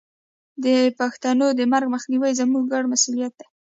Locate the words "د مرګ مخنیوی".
1.59-2.31